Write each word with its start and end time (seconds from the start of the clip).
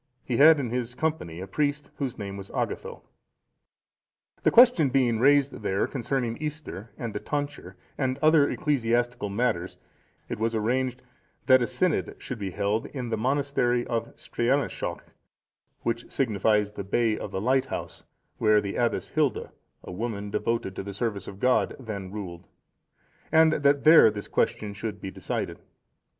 He 0.23 0.37
had 0.37 0.59
in 0.59 0.71
his 0.71 0.95
company 0.95 1.41
a 1.41 1.45
priest, 1.47 1.91
whose 1.97 2.17
name 2.17 2.35
was 2.35 2.49
Agatho.(464) 2.55 3.01
The 4.41 4.49
question 4.51 4.89
being 4.89 5.19
raised 5.19 5.61
there 5.61 5.85
concerning 5.85 6.37
Easter 6.37 6.89
and 6.97 7.13
the 7.13 7.19
tonsure 7.19 7.75
and 7.99 8.17
other 8.17 8.49
ecclesiastical 8.49 9.29
matters, 9.29 9.77
it 10.27 10.39
was 10.39 10.55
arranged, 10.55 11.03
that 11.45 11.61
a 11.61 11.67
synod 11.67 12.15
should 12.17 12.39
be 12.39 12.49
held 12.49 12.87
in 12.87 13.09
the 13.09 13.15
monastery 13.15 13.85
of 13.85 14.11
Streanaeshalch,(465) 14.15 15.01
which 15.81 16.11
signifies 16.11 16.71
the 16.71 16.83
Bay 16.83 17.15
of 17.15 17.29
the 17.29 17.39
Lighthouse, 17.39 18.03
where 18.39 18.59
the 18.59 18.77
Abbess 18.77 19.09
Hilda,(466) 19.09 19.49
a 19.83 19.91
woman 19.91 20.31
devoted 20.31 20.75
to 20.77 20.81
the 20.81 20.95
service 20.95 21.27
of 21.27 21.39
God, 21.39 21.75
then 21.79 22.11
ruled; 22.11 22.47
and 23.31 23.53
that 23.53 23.83
there 23.83 24.09
this 24.09 24.27
question 24.27 24.73
should 24.73 24.99
be 24.99 25.11
decided. 25.11 25.59